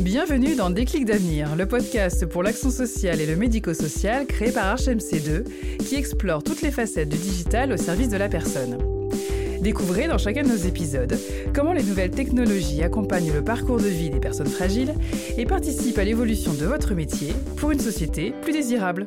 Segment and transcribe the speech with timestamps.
[0.00, 5.76] Bienvenue dans Déclic d'avenir, le podcast pour l'action sociale et le médico-social créé par HMC2
[5.76, 8.78] qui explore toutes les facettes du digital au service de la personne.
[9.60, 11.18] Découvrez dans chacun de nos épisodes
[11.54, 14.94] comment les nouvelles technologies accompagnent le parcours de vie des personnes fragiles
[15.36, 19.06] et participent à l'évolution de votre métier pour une société plus désirable.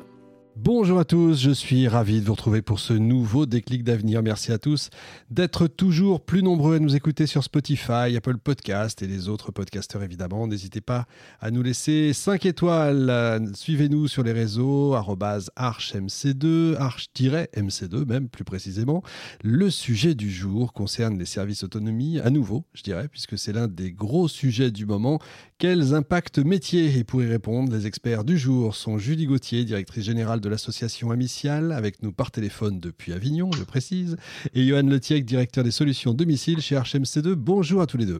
[0.55, 4.21] Bonjour à tous, je suis ravi de vous retrouver pour ce nouveau déclic d'avenir.
[4.21, 4.91] Merci à tous
[5.31, 10.03] d'être toujours plus nombreux à nous écouter sur Spotify, Apple Podcast et les autres podcasteurs
[10.03, 10.45] évidemment.
[10.45, 11.07] N'hésitez pas
[11.41, 13.51] à nous laisser 5 étoiles.
[13.55, 19.01] Suivez-nous sur les réseaux archmc2, arch-mc2 même plus précisément.
[19.43, 23.67] Le sujet du jour concerne les services autonomie à nouveau, je dirais, puisque c'est l'un
[23.67, 25.17] des gros sujets du moment.
[25.57, 30.03] Quels impacts métiers Et pour y répondre, les experts du jour sont Julie Gauthier, directrice
[30.03, 34.17] générale de l'association Amicial, avec nous par téléphone depuis Avignon, je précise,
[34.53, 37.33] et Johan Letiec, directeur des solutions domicile chez HMC2.
[37.33, 38.19] Bonjour à tous les deux.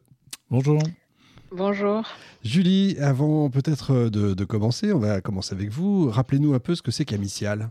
[0.50, 0.82] Bonjour.
[1.52, 2.04] Bonjour.
[2.44, 6.10] Julie, avant peut-être de, de, commencer, on va commencer avec vous.
[6.10, 7.70] Rappelez-nous un peu ce que c'est qu'Amicial.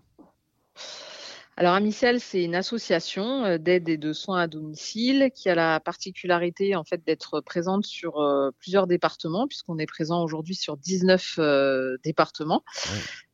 [1.58, 5.80] Alors Amicial, c'est une association euh, d'aide et de soins à domicile qui a la
[5.80, 11.34] particularité en fait d'être présente sur euh, plusieurs départements puisqu'on est présent aujourd'hui sur 19
[11.38, 12.64] euh, départements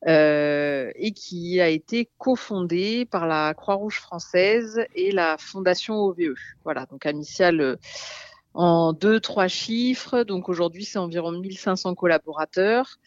[0.06, 6.34] et qui a été cofondée par la Croix-Rouge française et la Fondation OVE.
[6.64, 7.78] Voilà, donc Amicial
[8.54, 10.22] en deux trois chiffres.
[10.24, 12.98] Donc aujourd'hui, c'est environ 1500 collaborateurs.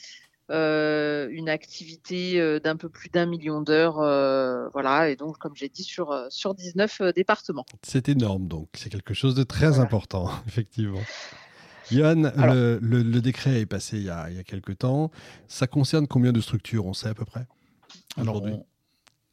[0.51, 5.55] Euh, une activité euh, d'un peu plus d'un million d'heures, euh, voilà, et donc comme
[5.55, 7.65] j'ai dit sur sur 19 départements.
[7.83, 10.99] C'est énorme, donc c'est quelque chose de très important, effectivement.
[11.89, 15.09] Yann, le, décret est passé il y, a, il y a quelques temps.
[15.47, 17.47] Ça concerne combien de structures On sait à peu près
[18.17, 18.43] alors,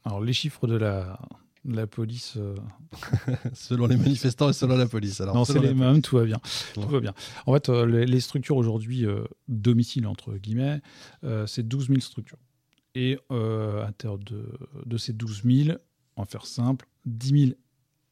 [0.05, 1.19] alors, les chiffres de la,
[1.65, 2.35] la police.
[2.37, 2.55] Euh,
[3.55, 5.21] selon les manifestants et selon la police.
[5.21, 6.41] Alors, non, c'est les mêmes, tout va bien.
[6.75, 7.15] Tout va bien.
[7.47, 10.81] En fait, euh, les, structures aujourd'hui, euh, domicile entre guillemets,
[11.47, 12.39] c'est 12 000 structures.
[12.95, 14.49] Et à l'intérieur de,
[14.87, 15.79] de, ces 12 000,
[16.17, 17.53] on va faire simple, 10 000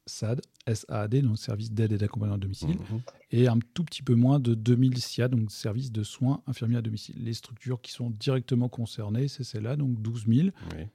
[0.07, 0.41] SAD,
[0.73, 3.01] SAD, donc service d'aide et d'accompagnement à domicile, mhm.
[3.31, 6.81] et un tout petit peu moins de 2000 SIA, donc service de soins infirmiers à
[6.81, 7.15] domicile.
[7.23, 10.49] Les structures qui sont directement concernées, c'est celle-là, donc 12 000,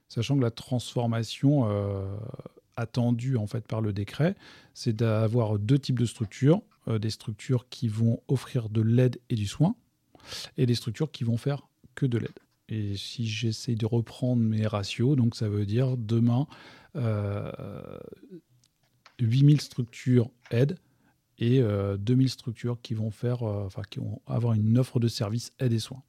[0.09, 2.17] sachant que la transformation euh,
[2.75, 4.35] attendue en fait par le décret,
[4.73, 9.35] c'est d'avoir deux types de structures, euh, des structures qui vont offrir de l'aide et
[9.35, 9.75] du soin,
[10.57, 12.39] et des structures qui vont faire que de l'aide.
[12.69, 16.47] Et si j'essaie de reprendre mes ratios, donc ça veut dire demain,
[16.95, 17.51] euh,
[19.25, 20.77] 8000 structures aide
[21.39, 25.07] et 2000 euh, structures qui vont faire, euh, enfin, qui vont avoir une offre de
[25.07, 26.03] services aide et soins.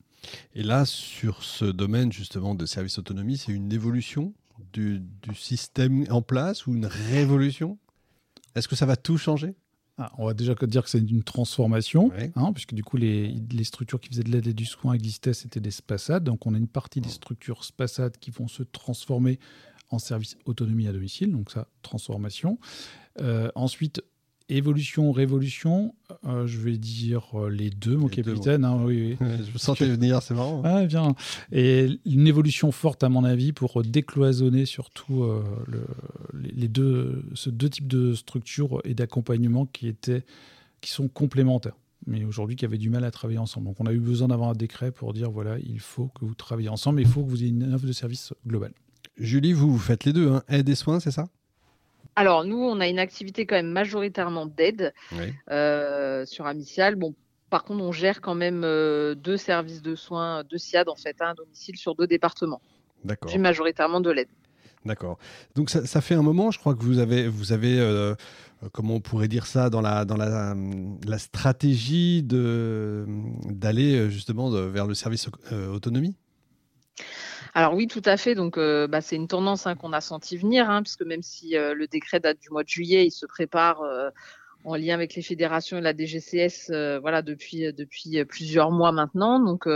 [0.54, 4.32] Et là, sur ce domaine justement de services autonomie, c'est une évolution
[4.72, 5.02] du,
[5.34, 7.78] système en place ou une révolution?
[8.54, 9.54] Est-ce que ça va tout changer?
[9.96, 13.64] Ah, on va déjà dire que c'est une transformation, hein, puisque du coup, les, les,
[13.64, 16.25] structures qui faisaient de l'aide et du soin existaient, c'était des SPASAD.
[16.25, 19.38] Donc, on a une partie des structures SPASAD qui vont se transformer
[19.91, 22.59] en service autonomie à domicile, donc ça, transformation.
[23.21, 24.03] Euh, ensuite,
[24.49, 28.65] évolution, révolution, euh, je vais dire euh, les deux, mon capitaine.
[28.65, 30.62] Hein, oui, je me sentais venir, c'est marrant.
[30.65, 31.15] Ah, bien.
[31.53, 35.27] Et une évolution forte, à mon avis, pour décloisonner surtout
[35.67, 35.87] le,
[36.33, 40.25] les deux, ce deux types de structures et d'accompagnement qui, étaient,
[40.81, 43.67] qui sont complémentaires mais aujourd'hui qui avaient du mal à travailler ensemble.
[43.67, 46.34] Donc on a eu besoin d'avoir un décret pour dire voilà, il faut que vous
[46.34, 48.73] travaillez ensemble, il faut que vous ayez une offre de service globale.
[49.16, 50.42] Julie, vous, vous faites les deux, hein.
[50.48, 51.28] aide et soins, c'est ça?
[52.16, 54.94] Alors, nous, on a une activité quand même majoritairement d'aide
[55.50, 56.94] euh, sur Amicial.
[56.94, 57.14] Bon,
[57.50, 61.16] par contre, on gère quand même euh, deux services de soins, deux SIAD en fait,
[61.20, 62.60] un hein, domicile sur deux départements.
[63.04, 63.30] D'accord.
[63.30, 64.28] J'ai majoritairement de l'aide.
[64.84, 65.19] D'accord.
[65.54, 68.14] Donc ça, fait un moment, je crois que vous avez, vous avez, euh,
[68.72, 70.54] comment on pourrait dire ça, dans la, dans la,
[71.06, 73.06] la stratégie de
[73.46, 75.31] d'aller justement vers le service
[75.72, 76.16] autonomie?
[77.55, 78.34] Alors oui, tout à fait.
[78.34, 81.56] Donc euh, bah, c'est une tendance hein, qu'on a senti venir, hein, puisque même si
[81.56, 84.10] euh, le décret date du mois de juillet, il se prépare euh,
[84.65, 86.70] en lien avec les fédérations et la DGCS,
[87.00, 89.38] voilà depuis depuis plusieurs mois maintenant.
[89.38, 89.69] Donc,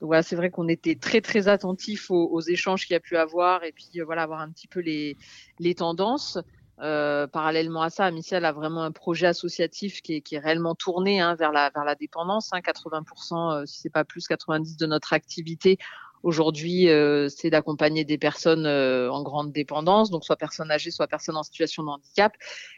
[0.00, 3.62] voilà, c'est vrai qu'on était très très attentifs aux, échanges qu'il y a pu avoir
[3.62, 5.16] et puis voilà avoir un petit peu les
[5.60, 6.36] les tendances.
[6.78, 11.20] parallèlement à ça, Amicia a vraiment un projet associatif qui est, qui est réellement tourné
[11.20, 12.50] hein, vers la vers la dépendance.
[12.50, 15.78] 80%, si c'est pas plus, 90% de notre activité
[16.22, 21.06] Aujourd'hui, euh, c'est d'accompagner des personnes euh, en grande dépendance, donc soit personnes âgées, soit
[21.06, 22.32] personnes en situation de handicap.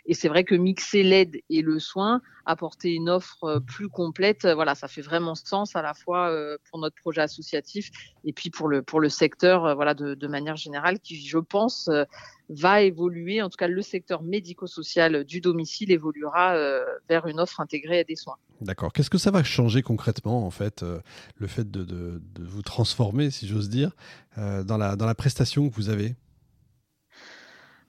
[0.07, 4.47] Et c'est vrai que mixer l'aide et le soin, apporter une offre euh, plus complète,
[4.47, 6.35] voilà, ça fait vraiment sens à la fois
[6.69, 7.91] pour notre projet associatif
[8.25, 11.91] et puis pour le pour le secteur, voilà, de, de manière générale, qui, je pense,
[12.49, 16.57] va évoluer, en tout cas le secteur médico-social du domicile évoluera
[17.09, 18.37] vers une offre intégrée des soins.
[18.61, 18.93] D'accord.
[18.93, 20.85] Qu'est-ce que ça va changer concrètement, en fait,
[21.37, 23.93] le fait de, vous transformer, si j'ose dire,
[24.37, 26.17] dans, la, dans la prestation que vous avez?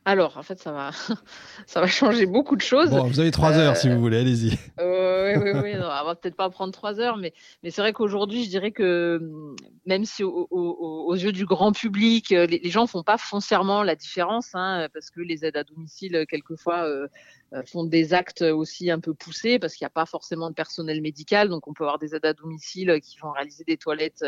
[0.03, 0.91] Alors, en fait, ça va,
[1.67, 2.89] ça va changer beaucoup de choses.
[2.89, 4.57] Bon, vous avez trois heures si vous voulez, allez-y.
[4.79, 5.73] oui, oui, oui.
[5.75, 9.19] on va peut-être pas prendre trois heures, mais, mais c'est vrai qu'aujourd'hui, je dirais que
[9.21, 9.55] hum,
[9.85, 14.55] même si aux yeux du grand public, euh, les, gens font pas foncièrement la différence,
[14.55, 17.07] hein, parce que les aides à domicile, quelquefois, euh,
[17.53, 20.55] euh, font des actes aussi un peu poussés, parce qu'il n'y a pas forcément de
[20.55, 24.25] personnel médical, donc on peut avoir des aides à domicile qui vont réaliser des toilettes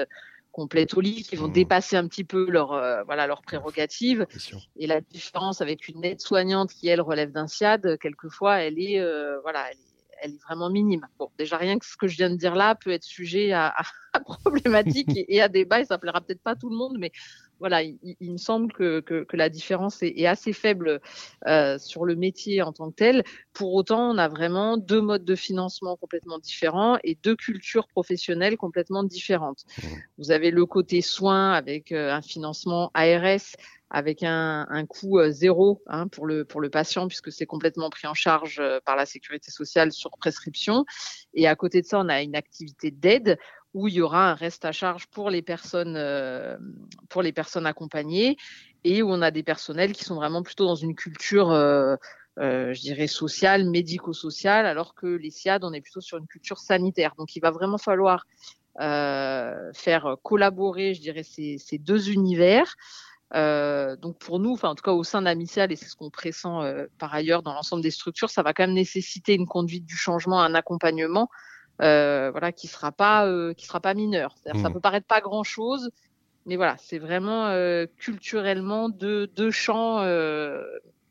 [0.53, 1.53] complètes au lit, qui vont mmh.
[1.53, 4.25] dépasser un petit peu leur euh, voilà leur prérogative.
[4.77, 9.41] Et la différence avec une aide-soignante qui elle relève d'un SIAD, quelquefois elle est euh,
[9.41, 9.65] voilà
[10.21, 11.05] elle est, vraiment minime.
[11.19, 13.73] Bon, déjà rien que ce que je viens de dire là peut être sujet à,
[14.13, 17.11] à, problématique et, et, à débat et ça plaira peut-être pas tout le monde, mais
[17.59, 21.00] voilà, il, me semble que, que, la différence est, assez faible
[21.47, 23.23] euh, sur le métier en tant que tel.
[23.53, 28.57] Pour autant, on a vraiment deux modes de financement complètement différents et deux cultures professionnelles
[28.57, 29.63] complètement différentes.
[29.77, 29.88] Mmh.
[30.17, 33.55] Vous avez le côté soins avec euh, un financement ARS
[33.95, 37.91] avec un, un coût euh, zéro hein, pour le pour le patient puisque c'est complètement
[37.91, 40.83] pris en charge par la sécurité sociale sur prescription.
[41.35, 43.38] Et à côté de ça, on a une activité d'aide
[43.73, 46.57] où il y aura un reste à charge pour les personnes, euh,
[47.09, 48.37] pour les personnes accompagnées
[48.83, 51.95] et où on a des personnels qui sont vraiment plutôt dans une culture, euh,
[52.39, 56.59] euh, je dirais, sociale, médico-sociale, alors que les SIAD, on est plutôt sur une culture
[56.59, 57.13] sanitaire.
[57.17, 58.25] Donc, il va vraiment falloir
[58.75, 62.75] faire collaborer, je dirais, ces, ces deux univers.
[63.31, 66.47] donc pour nous, enfin en tout cas au sein d'Amicial, et c'est ce qu'on pressent
[66.97, 70.41] par ailleurs dans l'ensemble des structures, ça va quand même nécessiter une conduite du changement,
[70.41, 71.29] un accompagnement
[71.83, 74.35] euh, voilà, qui sera pas euh, qui sera pas mineur.
[74.45, 74.74] Ça mmh.
[74.74, 75.91] peut paraître pas grand chose,
[76.45, 79.97] mais voilà, c'est vraiment euh, culturellement deux, deux champs,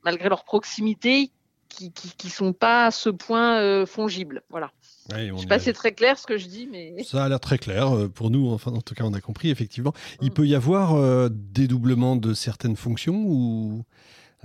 [0.04, 1.30] malgré leur proximité,
[1.68, 4.42] qui, qui, qui, sont pas à ce point fongibles.
[4.50, 4.72] Voilà.
[5.10, 7.40] je sais pas si c'est très clair ce que je dis, mais ça a l'air
[7.40, 8.50] très clair pour nous.
[8.50, 9.92] Enfin, en tout cas, on a compris effectivement.
[10.20, 10.34] Il mmh.
[10.34, 13.84] peut y avoir dédoublement de certaines fonctions ou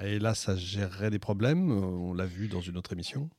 [0.04, 1.72] et là, ça gérerait des problèmes.
[1.72, 3.30] On l'a vu dans une autre émission.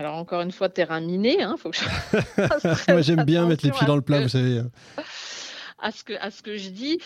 [0.00, 1.84] Alors encore une fois, terrain miné, hein, faut que je...
[2.90, 4.62] Moi j'aime bien mettre les pieds dans le plat, vous savez.
[5.78, 6.98] À ce que, à ce que je dis,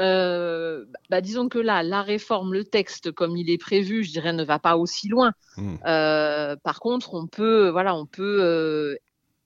[0.00, 4.32] euh, bah, disons que là, la réforme, le texte comme il est prévu, je dirais,
[4.32, 5.30] ne va pas aussi loin.
[5.56, 5.76] Hmm.
[5.86, 8.96] Euh, par contre, on peut, voilà, on peut euh,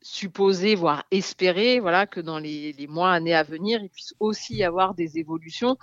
[0.01, 4.55] supposer, voire espérer, voilà, que dans les, les, mois, années à venir, il puisse aussi
[4.55, 5.77] y avoir des évolutions,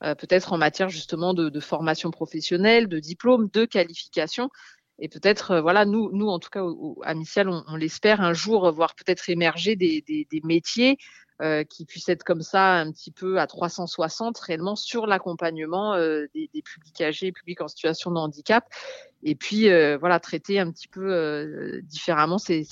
[0.00, 4.48] peut-être en matière justement de, de, formation professionnelle, de diplôme, de qualification,
[4.98, 6.62] et peut-être, euh, voilà, nous, nous en tout cas
[7.02, 10.98] à Micial, on, l'espère un jour voir peut-être émerger des, métiers
[11.40, 16.26] euh, qui puissent être comme ça un petit peu à 360 réellement sur l'accompagnement euh,
[16.34, 18.64] des, publics âgés, publics en situation de handicap,
[19.24, 22.64] et puis euh, voilà traiter un petit peu euh, différemment ces,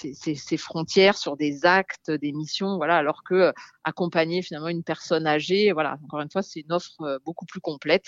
[0.56, 3.52] frontières sur des actes, des missions, voilà, alors que
[3.82, 8.06] accompagner finalement une personne âgée, voilà, encore une fois, c'est une offre beaucoup plus complète.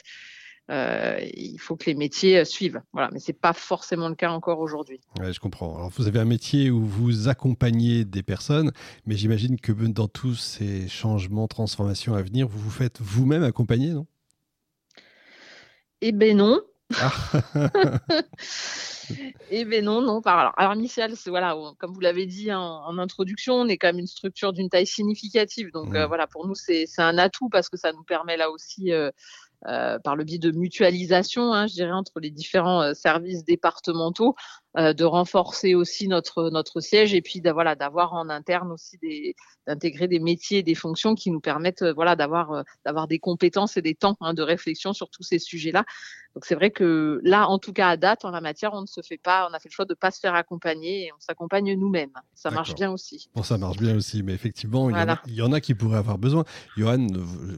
[0.70, 2.80] Euh, il faut que les métiers euh, suivent.
[2.92, 5.00] Voilà, mais c'est pas forcément le cas encore aujourd'hui.
[5.20, 5.76] je comprends.
[5.76, 8.72] Alors, vous avez un métier où vous accompagnez des personnes,
[9.04, 13.90] mais j'imagine que dans tous ces changements, transformations à venir, vous vous faites vous-même accompagner,
[13.90, 14.06] non?
[16.00, 16.60] Eh ben non.
[16.96, 17.12] Ah.
[19.50, 20.20] Eh ben non, non.
[20.20, 24.06] Alors, alors Michel, voilà, comme vous l'avez dit en, introduction, on est quand même une
[24.06, 25.70] structure d'une taille significative.
[25.72, 25.96] Donc mmh.
[25.96, 29.10] euh, voilà, pour nous c'est un atout parce que ça nous permet là aussi euh,
[29.64, 34.34] par le biais de mutualisation, hein, je dirais, entre les différents euh, services départementaux,
[34.76, 39.34] euh, de renforcer aussi notre notre siège et puis voilà d'avoir en interne aussi des
[39.66, 43.82] d'intégrer des métiers et des fonctions qui nous permettent voilà d'avoir d'avoir des compétences et
[43.82, 45.84] des temps hein, de réflexion sur tous ces sujets-là.
[46.34, 48.86] Donc c'est vrai que là, en tout cas à date, en la matière, on ne
[48.86, 51.20] se fait pas, on a fait le choix de pas se faire accompagner et on
[51.20, 52.12] s'accompagne nous-mêmes.
[52.34, 53.28] Ça marche bien aussi.
[53.34, 55.60] Bon, ça marche bien aussi, mais effectivement, il, y, en a, il y en a
[55.60, 56.44] qui pourraient avoir besoin.
[56.76, 57.06] Johan,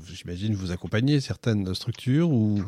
[0.06, 2.64] j'imagine vous accompagnez certaines structures ou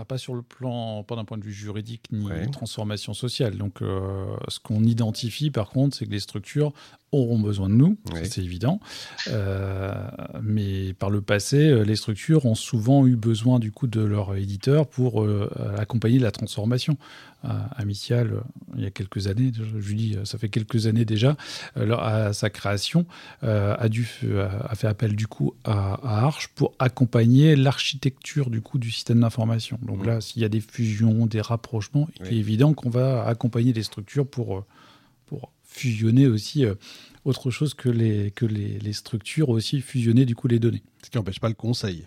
[0.00, 3.56] ah, pas sur le plan, pas d'un point de vue juridique ni transformation sociale.
[3.56, 6.72] Donc, euh, ce qu'on identifie, par contre, c'est que les structures
[7.12, 8.80] auront besoin de nous, c'est évident.
[9.28, 9.92] Euh,
[10.42, 14.36] mais par le passé, euh, les structures ont souvent eu besoin du coup de leur
[14.36, 15.26] éditeur pour
[15.76, 16.96] accompagner la transformation.
[17.76, 18.42] Amicial,
[18.76, 21.36] il y a quelques années, je dis, ça fait quelques années déjà,
[21.76, 23.06] à sa création,
[23.42, 24.08] a, dû,
[24.40, 29.20] a fait appel du coup à, à Arch pour accompagner l'architecture du coup du système
[29.20, 29.78] d'information.
[29.82, 30.06] Donc mmh.
[30.06, 33.84] là, s'il y a des fusions, des rapprochements, il est évident qu'on va accompagner les
[33.84, 34.64] structures pour,
[35.26, 36.74] pour fusionner aussi euh,
[37.24, 40.82] autre chose que les, que les, les, structures aussi fusionner du coup les données.
[41.04, 42.06] Ce qui n'empêche pas le conseil.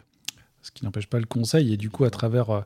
[0.61, 2.61] Ce qui n'empêche pas le conseil et du coup à travers, euh,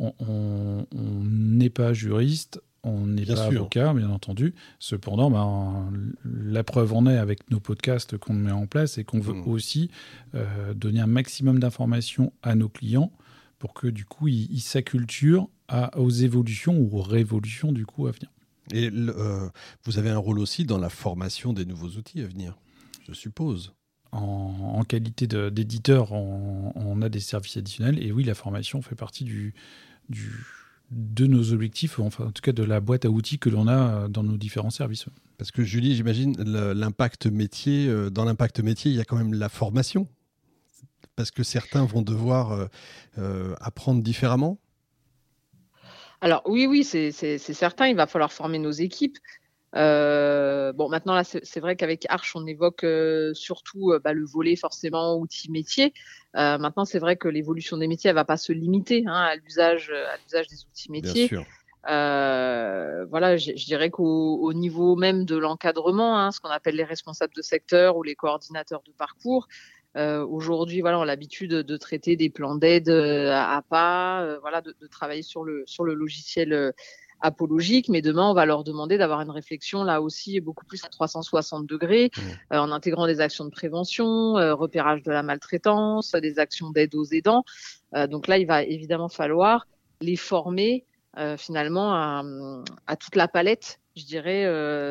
[0.00, 0.86] on
[1.22, 4.54] n'est pas juriste, on n'est pas avocat, bien entendu.
[4.78, 5.90] Cependant, ben,
[6.24, 9.48] la preuve en est avec nos podcasts qu'on met en place et qu'on veut mmh.
[9.48, 9.90] aussi
[10.34, 13.12] euh, donner un maximum d'informations à nos clients
[13.58, 15.48] pour que du coup ils s'acculturent
[15.96, 18.30] aux évolutions ou aux révolutions du coup à venir.
[18.72, 19.48] Et euh,
[19.84, 22.56] vous avez un rôle aussi dans la formation des nouveaux outils à venir,
[23.06, 23.74] je suppose.
[24.10, 29.54] En, qualité d'éditeur, on, a des services additionnels et oui, la formation fait partie du,
[30.08, 30.32] du
[30.90, 33.72] de nos objectifs, enfin en tout cas de la boîte à outils que l'on a
[33.72, 35.06] euh, dans nos différents services.
[35.36, 39.34] Parce que Julie, j'imagine l'impact métier, euh, dans l'impact métier, il y a quand même
[39.34, 40.08] la formation.
[41.14, 42.68] Parce que certains vont devoir
[43.18, 44.58] euh, apprendre différemment.
[46.20, 49.18] Alors oui, oui, c'est certain, il va falloir former nos équipes.
[49.72, 52.84] bon, maintenant là, c'est vrai qu'avec Arch, on évoque
[53.34, 55.92] surtout bah, le volet forcément outils métiers.
[56.36, 59.36] Euh, maintenant, c'est vrai que l'évolution des métiers, elle va pas se limiter hein, à
[59.36, 61.28] l'usage, à l'usage des outils métiers.
[61.28, 61.46] Bien sûr.
[61.88, 67.32] Euh, voilà, je, dirais qu'au niveau même de l'encadrement, hein, ce qu'on appelle les responsables
[67.34, 69.48] de secteur ou les coordinateurs de parcours,
[69.96, 74.38] euh, aujourd'hui, voilà, on a l'habitude de, traiter des plans d'aide euh, à, pas, euh,
[74.40, 76.72] voilà, de, de, travailler sur le sur le logiciel
[77.20, 80.88] apologique, mais demain, on va leur demander d'avoir une réflexion là aussi beaucoup plus à
[80.88, 82.20] 360 degrés, mmh.
[82.54, 86.94] euh, en intégrant des actions de prévention, euh, repérage de la maltraitance, des actions d'aide
[86.94, 87.44] aux aidants.
[87.94, 89.66] Euh, donc là, il va évidemment falloir
[90.00, 90.84] les former
[91.36, 92.22] finalement à,
[92.86, 94.44] à, toute la palette, je dirais,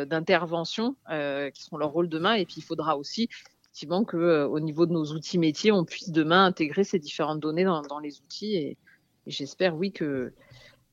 [0.06, 0.98] d'interventions
[1.54, 2.34] qui seront leur rôle demain.
[2.34, 3.30] Et puis, il faudra aussi
[3.78, 7.64] effectivement que au niveau de nos outils métiers, on puisse demain intégrer ces différentes données
[7.64, 8.56] dans, dans les outils.
[8.56, 8.78] Et,
[9.28, 10.34] et j'espère, oui, que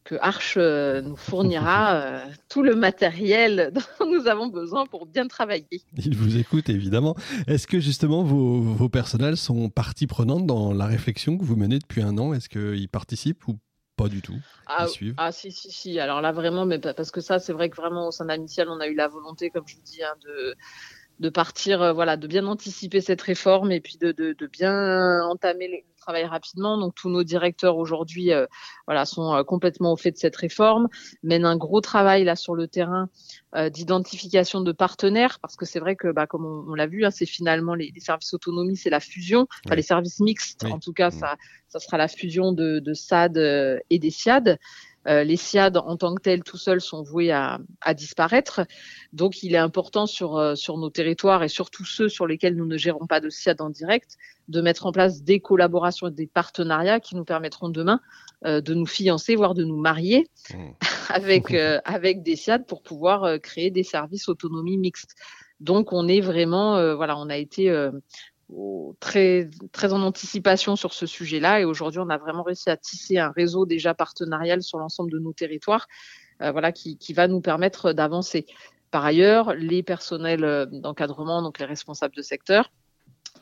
[0.05, 5.27] que Arch euh, nous fournira euh, tout le matériel dont nous avons besoin pour bien
[5.29, 5.81] travailler.
[5.97, 7.17] Il vous écoute évidemment.
[7.47, 11.79] Est-ce que justement vos, vos, personnels sont partie prenante dans la réflexion que vous menez
[11.79, 12.35] depuis un an?
[12.35, 13.59] Est-ce qu'ils participent ou
[13.97, 14.37] pas du tout?
[14.67, 15.99] Ah, ah, si, si, si.
[15.99, 18.81] Alors là vraiment, mais parce que ça c'est vrai que vraiment au sein d'Amitial on
[18.81, 20.55] a eu la volonté, comme je vous dis, hein, de
[21.21, 25.23] de partir, euh, voilà, de bien anticiper cette réforme et puis de, de, de bien
[25.23, 26.77] entamer le travail rapidement.
[26.77, 28.47] Donc tous nos directeurs aujourd'hui, euh,
[28.87, 30.89] voilà, sont euh, complètement au fait de cette réforme,
[31.23, 33.09] mènent un gros travail là sur le terrain
[33.71, 37.25] d'identification de partenaires, parce que c'est vrai que, bah, comme on, l'a vu, hein, c'est
[37.25, 41.11] finalement les, les, services autonomie, c'est la fusion, enfin les services mixtes, en tout cas,
[41.11, 41.21] mmh.
[41.21, 41.37] ça,
[41.69, 43.39] ça sera la fusion de, de SAD
[43.91, 44.59] et des SIAD.
[45.07, 47.59] Euh, les SIAD en tant que tels tout seuls sont voués à,
[47.95, 48.63] disparaître.
[49.13, 52.67] Donc il est important sur, euh, sur nos territoires et surtout ceux sur lesquels nous
[52.67, 54.17] ne gérons pas de SIAD en direct
[54.49, 58.01] de mettre en place des collaborations et des partenariats qui nous permettront demain
[58.45, 60.57] euh, de nous fiancer, voire de nous marier mmh.
[61.11, 65.15] avec, avec des SIAD pour pouvoir créer des services autonomie mixtes.
[65.61, 67.71] Donc on est vraiment, voilà, on a été
[69.01, 71.61] très, très en anticipation sur ce sujet-là.
[71.61, 75.19] Et aujourd'hui, on a vraiment réussi à tisser un réseau déjà partenarial sur l'ensemble de
[75.19, 75.87] nos territoires,
[76.43, 78.47] euh, voilà, qui, qui, va nous permettre d'avancer.
[78.91, 82.71] Par ailleurs, les personnels euh, d'encadrement, donc les responsables de secteur,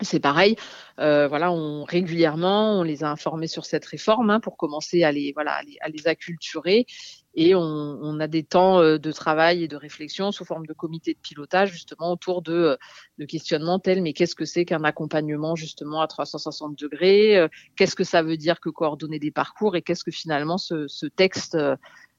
[0.01, 0.57] c'est pareil,
[0.99, 5.13] euh, voilà, on régulièrement, on les a informés sur cette réforme hein, pour commencer à
[5.13, 6.87] les, voilà, à les acculturer
[7.35, 10.73] et on, on, a des temps euh, de travail et de réflexion sous forme de
[10.73, 12.77] comité de pilotage justement autour de, euh,
[13.19, 17.97] de questionnements tels mais qu'est-ce que c'est qu'un accompagnement justement à 360 degrés euh, Qu'est-ce
[17.97, 21.57] que ça veut dire que coordonner des parcours et qu'est-ce que finalement ce, ce texte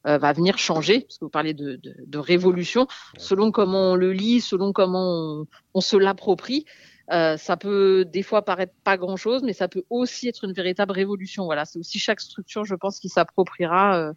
[0.06, 1.02] va venir changer?
[1.02, 5.42] Parce que vous parlez de, de, de, révolution, selon comment on le lit, selon comment
[5.42, 6.66] on, on se l'approprie.
[7.12, 10.92] Euh, ça peut des fois paraître pas grand-chose, mais ça peut aussi être une véritable
[10.92, 11.46] révolution.
[11.46, 14.14] Voilà, c'est aussi chaque structure, je pense, qui s'appropriera euh,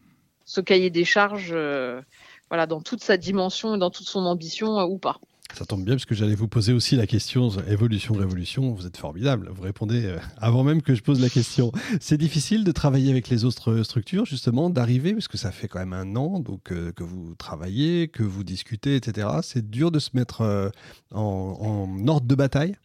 [0.46, 2.00] ce cahier des charges, euh,
[2.48, 5.18] voilà, dans toute sa dimension et dans toute son ambition ou pas.
[5.54, 8.72] Ça tombe bien parce que j'allais vous poser aussi la question évolution révolution.
[8.72, 9.48] Vous êtes formidable.
[9.54, 11.72] Vous répondez avant même que je pose la question.
[12.00, 15.78] C'est difficile de travailler avec les autres structures justement, d'arriver parce que ça fait quand
[15.78, 19.28] même un an donc que vous travaillez, que vous discutez, etc.
[19.42, 20.72] C'est dur de se mettre
[21.12, 22.76] en ordre de bataille?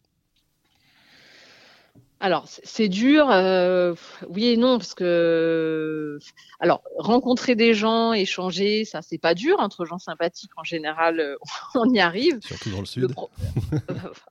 [2.23, 3.95] Alors, c'est dur, euh,
[4.29, 6.19] oui et non, parce que,
[6.59, 9.55] alors, rencontrer des gens, échanger, ça, c'est pas dur.
[9.59, 11.35] Entre gens sympathiques, en général, euh,
[11.75, 12.37] on y arrive.
[12.41, 13.11] Surtout dans le sud.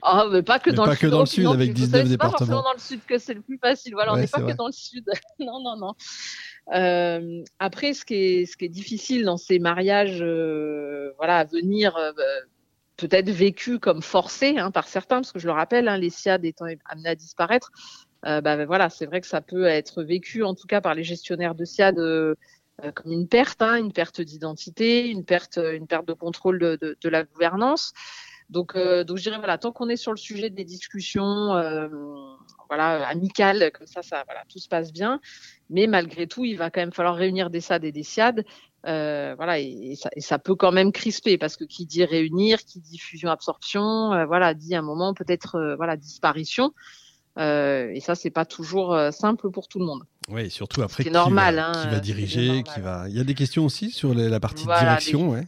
[0.02, 1.10] Ah, mais pas que dans pas le que sud.
[1.10, 2.10] dans le sud, avec 19 départements.
[2.10, 3.92] C'est pas forcément dans le sud que c'est le plus facile.
[3.94, 5.04] Voilà, on n'est pas que dans le sud.
[5.40, 5.92] non, non, non.
[6.74, 10.24] Euh, après, ce qui, est, ce qui est difficile dans ces mariages,
[11.18, 11.96] voilà, à venir
[13.00, 16.44] peut-être vécu comme forcé hein, par certains, parce que je le rappelle, hein, les SIAD
[16.44, 17.70] étant amenés à disparaître,
[18.26, 21.04] euh, bah, voilà, c'est vrai que ça peut être vécu, en tout cas par les
[21.04, 22.34] gestionnaires de SIAD, euh,
[22.84, 27.08] euh, comme une perte, hein, une perte d'identité, une perte, une perte de contrôle de,
[27.08, 27.92] la gouvernance.
[28.50, 31.54] Donc, donc je dirais voilà, tant qu'on est sur le sujet des discussions,
[32.68, 35.20] voilà, amicales, comme ça, ça, voilà, tout se passe bien.
[35.70, 38.44] Mais malgré tout, il va quand même falloir réunir des SAD et des SIAD.
[38.84, 42.80] Voilà, et, ça, et, ça, peut quand même crisper parce que qui dit réunir, qui
[42.80, 46.72] dit fusion-absorption, voilà, dit un moment peut-être voilà disparition.
[47.38, 50.02] Euh, et ça, c'est pas toujours euh, simple pour tout le monde.
[50.28, 51.04] Oui, surtout après.
[51.04, 51.56] Normal.
[51.56, 53.04] Va, hein, qui va diriger, qui va.
[53.08, 55.46] Il y a des questions aussi sur la partie direction, ouais.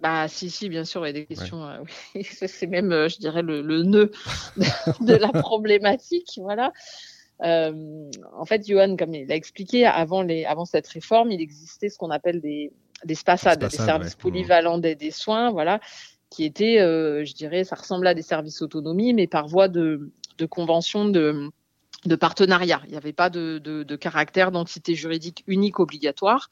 [0.00, 1.64] Bah si, si, bien sûr, il y a des questions.
[1.64, 1.78] Euh,
[2.14, 2.24] oui.
[2.30, 4.12] c'est même, je dirais, le, le nœud
[5.00, 6.72] de, la problématique, voilà.
[7.40, 11.98] En fait, Johan, comme il l'a expliqué, avant, les, avant cette réforme, il existait ce
[11.98, 12.72] qu'on appelle des,
[13.04, 15.80] des SPASAD, des services polyvalents des, des, soins, voilà,
[16.30, 20.46] qui étaient, je dirais, ça ressemble à des services autonomie, mais par voie de, de
[20.46, 21.50] convention de,
[22.06, 22.80] de partenariat.
[22.84, 26.48] Il n'y avait pas de, de, caractère d'entité juridique unique obligatoire.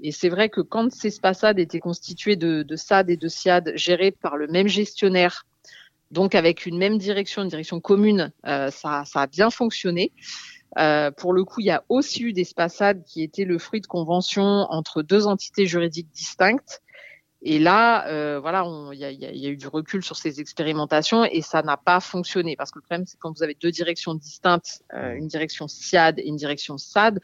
[0.00, 3.72] Et c'est vrai que quand ces SPASAD étaient constitués de, de SAD et de SIAD
[3.74, 5.44] gérés par le même gestionnaire,
[6.10, 10.12] donc avec une même direction, une direction commune, euh, ça, a bien fonctionné.
[10.78, 13.80] Euh, pour le coup, il y a aussi eu des SPASAD qui étaient le fruit
[13.80, 16.82] de conventions entre deux entités juridiques distinctes
[17.40, 21.24] et là, euh, voilà, il y a, y a, eu du recul sur ces expérimentations
[21.24, 24.14] et ça n'a pas fonctionné parce que le problème, c'est quand vous avez deux directions
[24.14, 27.20] distinctes, euh, une direction SIAD et une direction SAD,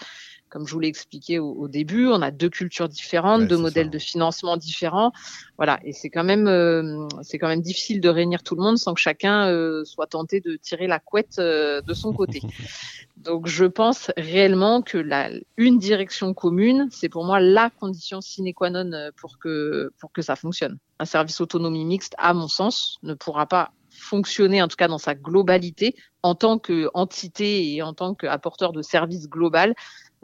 [0.55, 3.99] comme je vous l'ai expliqué au, début, on a deux cultures différentes, deux modèles de
[3.99, 5.11] financement différents.
[5.57, 8.79] Voilà, et c'est quand même euh, c'est quand même difficile de réunir tout le monde
[8.79, 12.41] sans que chacun euh, soit tenté de tirer la couette euh, de son côté.
[13.25, 18.53] Donc je pense réellement que la une direction commune, c'est pour moi la condition sine
[18.53, 20.79] qua non pour que pour que ça fonctionne.
[20.99, 24.99] Un service autonomie mixte, à mon sens, ne pourra pas fonctionner, en tout cas dans
[24.99, 29.75] sa globalité, en tant qu'entité et en tant qu'apporteur de services global,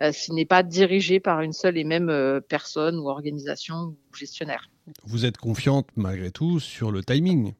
[0.03, 3.97] euh, s'il n'est pas dirigé par une seule et même euh, personne ou organisation ou
[4.17, 4.69] gestionnaire.
[5.05, 7.55] Vous êtes confiante malgré tout sur le timing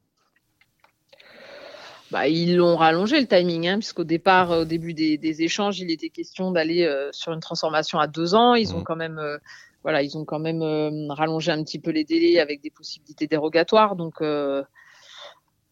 [2.11, 6.09] bah, ils l'ont rallongé le timing, hein, puisqu'au départ, au début des, échanges, il était
[6.09, 8.55] question d'aller euh, sur une transformation à deux ans.
[8.55, 8.85] Ils ont mmh.
[8.85, 9.21] quand même,
[9.83, 10.63] voilà, ils ont quand même
[11.11, 13.97] rallongé un petit peu les délais avec des possibilités dérogatoires.
[13.97, 14.23] Donc,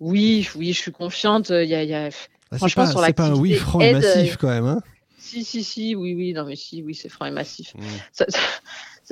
[0.00, 1.50] oui, oui, je suis confiante.
[1.50, 2.10] Il y a, y a...
[2.50, 4.64] Ah, franchement, pas, sur C'est pas un oui franc et massif quand même.
[4.64, 4.80] Hein
[5.18, 7.74] si, si, si, oui, oui, non, mais si, oui, c'est franc et massif.
[7.74, 8.24] Mmh.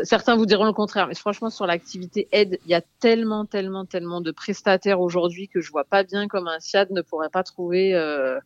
[0.05, 3.85] Certains vous diront le contraire, mais franchement, sur l'activité aide, il y a tellement, tellement,
[3.85, 7.43] tellement de prestataires aujourd'hui que je vois pas bien comme un SIAD ne pourrait pas
[7.43, 8.39] trouver euh,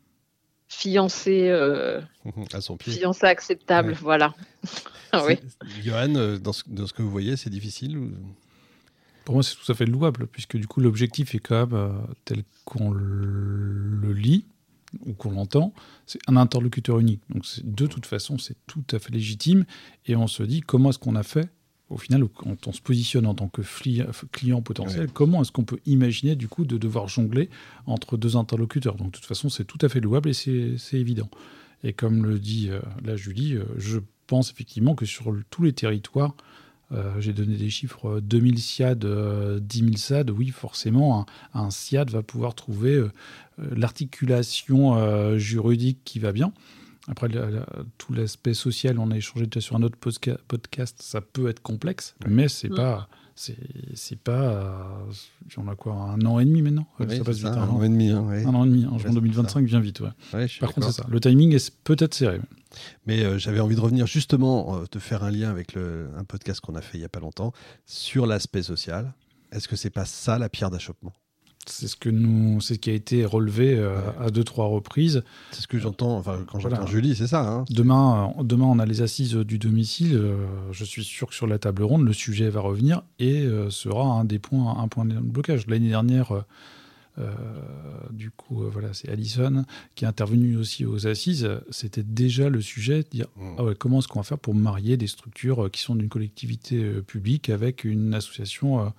[0.69, 2.01] fiancé, euh,
[2.53, 2.93] à son pied.
[2.93, 4.35] fiancé acceptable, voilà.
[5.27, 5.39] oui.
[5.83, 8.13] Johan, euh, dans ce, dans ce, que vous voyez, c'est difficile ou...
[9.25, 12.43] Pour moi, c'est tout à fait louable, puisque du coup, l'objectif est quand même tel
[12.65, 14.47] qu'on le lit
[15.07, 15.73] ou qu'on l'entend,
[16.07, 17.21] c'est un interlocuteur unique.
[17.31, 19.65] Donc de toute façon, c'est tout à fait légitime.
[20.07, 21.51] Et on se dit comment est-ce qu'on a fait
[21.91, 23.63] au final, quand on se positionne en tant que
[24.31, 27.51] client potentiel, comment est-ce qu'on peut imaginer du coup de devoir jongler
[27.87, 28.95] entre deux interlocuteurs?
[28.95, 31.29] Donc de toute façon, c'est tout à fait louable et c'est évident.
[31.83, 33.99] Et comme le dit euh, la Julie, euh, je
[34.29, 36.37] pense effectivement que sur tous les territoires,
[36.93, 39.07] euh, j'ai donné des chiffres 2000 SIAD,
[39.61, 40.31] 10 000 SAD.
[40.31, 43.13] Oui, forcément, un, un SIAD va pouvoir trouver euh,
[43.59, 46.53] l'articulation euh, juridique qui va bien.
[47.09, 47.29] Après,
[47.99, 52.15] tout l'aspect social, on a échangé déjà sur un autre podcast, ça peut être complexe,
[52.29, 55.07] mais c'est n'est pas c'est pas.
[55.57, 56.87] on a quoi Un an et demi maintenant?
[56.99, 57.47] Ça passe vite.
[57.47, 58.11] Un, an et demi.
[58.11, 58.85] Hein, Un an et demi.
[58.85, 60.01] En juin 2025 vient vite.
[60.01, 60.47] Ouais.
[60.61, 61.07] Par contre, c'est ça.
[61.09, 62.39] Le timing est peut-être serré.
[63.07, 66.25] Mais euh, j'avais envie de revenir justement, euh, de faire un lien avec le, un
[66.25, 67.53] podcast qu'on a fait il n'y a pas longtemps
[67.87, 69.13] sur l'aspect social.
[69.53, 71.13] Est-ce que c'est pas ça la pierre d'achoppement?
[71.67, 75.23] C'est ce que nous, c'est ce qui a été relevé euh, à deux trois reprises.
[75.53, 76.17] C'est ce que j'entends.
[76.17, 77.47] Enfin, quand j'entends Julie, c'est ça.
[77.47, 77.65] Hein?
[77.69, 80.17] demain, euh, demain, on a les assises du domicile.
[80.17, 84.05] Euh, je suis sûr que sur la table ronde, le sujet va revenir et sera
[84.05, 85.67] un des points, un point de blocage.
[85.67, 86.45] L'année dernière.
[88.11, 91.49] Du coup, voilà, c'est Alison qui est intervenu aussi aux assises.
[91.71, 93.57] C'était déjà le sujet de dire mmh.
[93.59, 97.51] ah comment est-ce qu'on va faire pour marier des structures qui sont d'une collectivité publique
[97.51, 98.93] avec une association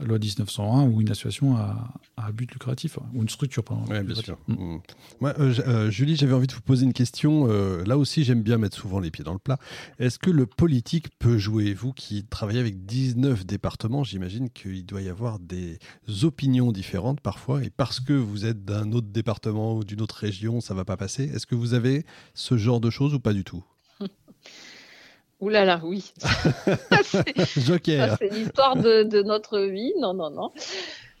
[0.00, 3.84] loi 1901 ou une association à, but lucratif, ou une structure, pardon.
[3.88, 4.38] Oui, bien sûr.
[4.48, 4.54] Mm.
[4.54, 4.80] Mm.
[5.22, 7.46] Euh, euh, Julie, j'avais envie de vous poser une question.
[7.48, 9.58] Euh, là aussi, j'aime bien mettre souvent les pieds dans le plat.
[9.98, 11.74] Est-ce que le politique peut jouer?
[11.74, 15.78] Vous qui travaillez avec 19 départements, j'imagine qu'il doit y avoir des
[16.22, 20.60] opinions différentes parfois, et parce que vous êtes d'un autre département ou d'une autre région,
[20.60, 21.24] ça va pas passer.
[21.24, 22.04] Est-ce que vous avez
[22.34, 23.64] ce genre de choses ou pas du tout?
[25.44, 26.14] Ouh là là, oui.
[27.58, 28.16] Joker.
[28.18, 29.92] C'est l'histoire de, notre vie.
[30.00, 30.52] Non, non, non.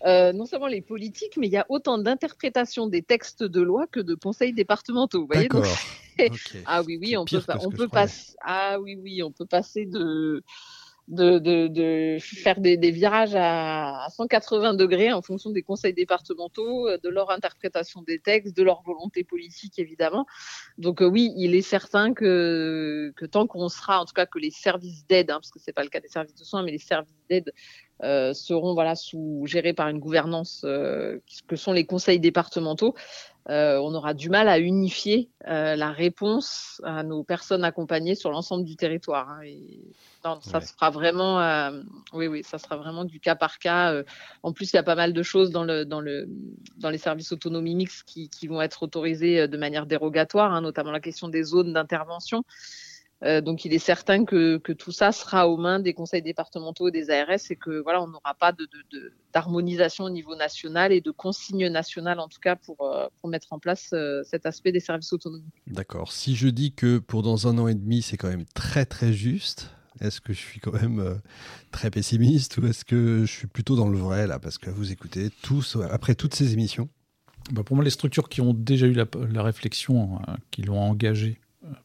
[0.06, 3.86] Euh, non seulement les politiques, mais il y a autant d'interprétations des textes de loi
[3.86, 5.20] que de conseils départementaux.
[5.20, 5.48] Vous voyez
[6.64, 8.34] Ah oui, oui, on peut, on peut passer.
[8.40, 10.42] Ah oui, oui, on peut passer de
[11.08, 16.88] de, de, de faire des, des virages à, 180 degrés en fonction des conseils départementaux,
[16.96, 20.26] de leur interprétation des textes, de leur volonté politique évidemment.
[20.78, 24.38] Donc euh, oui, il est certain que, que tant qu'on sera, en tout cas que
[24.38, 26.72] les services d'aide, hein, parce que c'est pas le cas des services de soins, mais
[26.72, 27.52] les services d'aide
[28.04, 32.94] euh, seront voilà sous gérés par une gouvernance euh, que sont les conseils départementaux,
[33.48, 38.64] euh, on aura du mal à unifier la réponse à nos personnes accompagnées sur l'ensemble
[38.64, 39.28] du territoire.
[39.28, 39.80] Hein, et,
[40.24, 41.38] non, ça sera vraiment,
[42.14, 44.02] oui, oui, ça sera vraiment du cas par cas.
[44.42, 46.26] en plus, il y a pas mal de choses dans le dans le
[46.78, 50.92] dans les services autonomie mixte qui, qui vont être autorisés de manière dérogatoire, hein, notamment
[50.92, 52.44] la question des zones d'intervention.
[53.24, 56.90] Euh, donc il est certain que, tout ça sera aux mains des conseils départementaux et
[56.90, 58.52] des ARS et que voilà, on n'aura pas
[59.32, 63.58] d'harmonisation au niveau national et de consignes nationales en tout cas pour, euh, mettre en
[63.58, 65.48] place euh, cet aspect des services autonomes.
[65.66, 66.12] D'accord.
[66.12, 69.12] Si je dis que pour dans un an et demi, c'est quand même très très
[69.12, 71.20] juste, est-ce que je suis quand même
[71.70, 74.38] très pessimiste ou est-ce que je suis plutôt dans le vrai là?
[74.38, 76.88] Parce que vous écoutez tous, après toutes ces émissions.
[77.52, 80.18] Bah pour moi, les structures qui ont déjà eu la, la réflexion,
[80.50, 81.38] qui l'ont engagé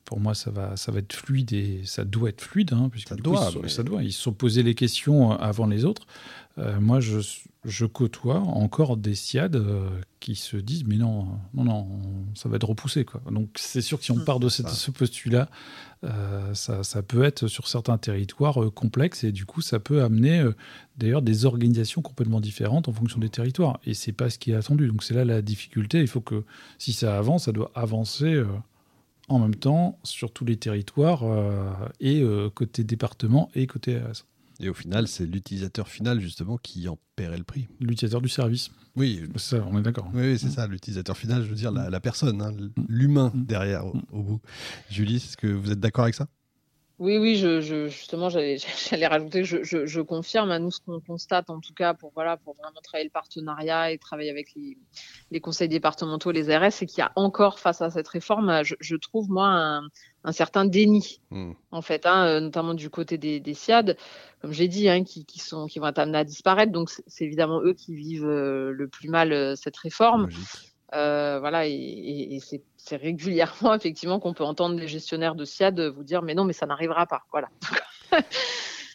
[0.06, 3.10] pour moi, ça va, ça va être fluide et ça doit être fluide, hein, puisque
[3.10, 4.04] ça, doit, ils, ça doit.
[4.04, 6.06] Ils se sont posés les questions avant les autres.
[6.60, 7.20] Euh, moi, je,
[7.64, 12.02] je, côtoie encore des SIAD euh, qui se disent mais non, non, non,
[12.34, 13.06] ça va être repoussé.
[13.06, 13.22] Quoi.
[13.32, 14.26] Donc, c'est sûr que si on mmh.
[14.26, 15.50] part de cette, ce postulat,
[16.04, 20.44] euh, ça, ça, peut être sur certains territoires complexes et du coup, ça peut amener
[20.98, 23.80] d'ailleurs des organisations complètement différentes en fonction des territoires.
[23.86, 24.88] Et c'est pas ce qui est attendu.
[24.88, 26.02] Donc, c'est là la difficulté.
[26.02, 26.44] Il faut que
[26.78, 28.44] si ça avance, ça doit avancer
[29.30, 34.26] en même temps sur tous les territoires euh, et euh, côté département et côté AS.
[34.60, 37.68] Et au final, c'est l'utilisateur final justement qui en paierait le prix.
[37.80, 38.72] L'utilisateur du service.
[38.98, 40.10] Oui, ça, on est d'accord.
[40.14, 40.52] Oui, c'est mm.
[40.52, 42.86] ça, l'utilisateur final, je veux dire la, personne, hein, mm.
[42.90, 43.46] l'humain mm.
[43.46, 44.42] derrière au, bout.
[44.90, 46.28] Julie, est-ce que vous êtes d'accord avec ça?
[47.00, 51.00] Oui, oui, je, je justement, j'allais, rajouter, je, je, je confirme à nous ce qu'on
[51.00, 54.78] constate, en tout cas, pour voilà, pour vraiment travailler le partenariat et travailler avec les,
[55.32, 58.96] les conseils départementaux, les RS, c'est qu'il y a encore face à cette réforme, je,
[58.98, 59.88] trouve moi un,
[60.26, 61.54] un certain déni, hmm.
[61.72, 63.98] en fait, hein, euh, notamment du côté des, des SIAD,
[64.42, 66.74] comme j'ai dit, hein, qui, qui, sont, qui vont être amenés à disparaître.
[66.74, 70.28] Donc, c'est évidemment eux qui vivent euh, le plus mal euh, cette réforme.
[70.96, 75.46] Euh, voilà, et, et, et c'est c'est régulièrement effectivement qu'on peut entendre les gestionnaires de
[75.46, 77.50] SIAD vous dire mais non mais ça n'arrivera pas voilà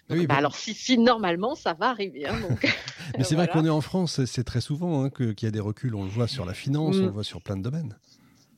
[0.09, 2.35] bah, alors si, si, normalement ça va arriver hein,
[3.19, 5.61] mais c'est vrai qu'on est en France c'est très souvent hein, qu'il y a des
[5.61, 7.07] reculs on le voit sur la finance on mm.
[7.07, 7.97] le voit sur plein de domaines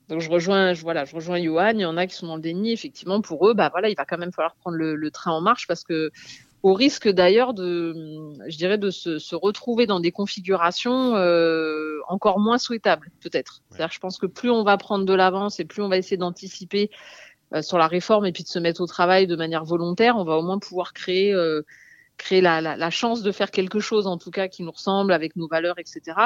[0.09, 1.73] donc je rejoins, je, voilà, je rejoins Johan.
[1.75, 2.71] Il y en a qui sont dans le déni.
[2.71, 5.41] Effectivement, pour eux, bah voilà, il va quand même falloir prendre le, le train en
[5.41, 6.13] marche parce que
[6.67, 7.95] au risque d'ailleurs de,
[8.49, 13.63] je dirais, de se, se retrouver dans des configurations euh, encore moins souhaitables, peut-être.
[13.71, 16.17] C'est-à-dire, je pense que plus on va prendre de l'avance et plus on va essayer
[16.17, 16.91] d'anticiper
[17.55, 20.25] euh, sur la réforme et puis de se mettre au travail de manière volontaire, on
[20.25, 21.63] va au moins pouvoir créer, euh,
[22.17, 25.13] créer la, la, la, chance de faire quelque chose, en tout cas, qui nous ressemble
[25.13, 26.17] avec nos valeurs, etc.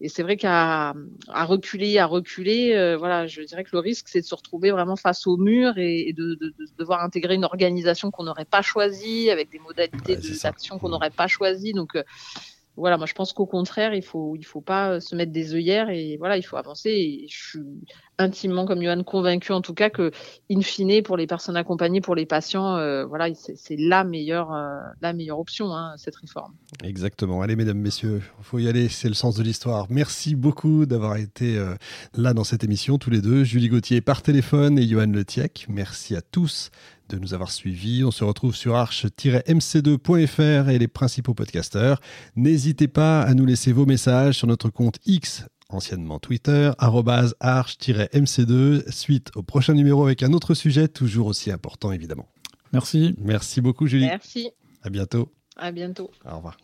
[0.00, 0.92] Et c'est vrai qu'à
[1.28, 4.70] à reculer, à reculer, euh, voilà, je dirais que le risque, c'est de se retrouver
[4.70, 8.60] vraiment face au mur et, de, de, de, devoir intégrer une organisation qu'on n'aurait pas
[8.60, 10.90] choisie, avec des modalités d'action qu'on mmh.
[10.90, 11.72] n'aurait pas choisies.
[11.72, 12.02] Donc, euh,
[12.76, 15.54] voilà, moi je pense qu'au contraire, il faut il faut pas euh, se mettre des
[15.54, 16.90] œillères et voilà, il faut avancer.
[16.90, 17.60] Et je suis
[18.18, 20.10] intimement, comme Johan, convaincu en tout cas que,
[20.50, 24.78] in fine, pour les personnes accompagnées, pour les patients, euh, voilà, c'est la meilleure euh,
[25.00, 26.54] la meilleure option hein, cette réforme.
[26.82, 27.42] Exactement.
[27.42, 28.88] Allez, mesdames, messieurs, il faut y aller.
[28.88, 29.86] C'est le sens de l'histoire.
[29.90, 31.58] Merci beaucoup d'avoir été
[32.14, 35.66] là dans cette émission tous les deux, Julie Gauthier par téléphone et Johan Letiec.
[35.68, 36.70] Merci à tous
[37.08, 38.04] de nous avoir suivis.
[38.04, 42.00] On se retrouve sur arche-mc2.fr et les principaux podcasteurs.
[42.36, 49.30] N'hésitez pas à nous laisser vos messages sur notre compte X anciennement Twitter, arche-mc2, suite
[49.34, 52.28] au prochain numéro avec un autre sujet toujours aussi important évidemment.
[52.72, 53.14] Merci.
[53.18, 54.06] Merci beaucoup Julie.
[54.06, 54.50] Merci.
[54.82, 55.32] À bientôt.
[55.56, 56.10] À bientôt.
[56.24, 56.56] Au revoir.